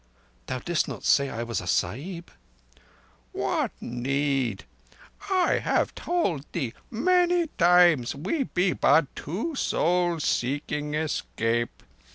[0.47, 2.31] "Thou didst not say I was a Sahib?"
[3.33, 4.63] "What need?
[5.29, 11.83] I have told thee many times we be but two souls seeking escape.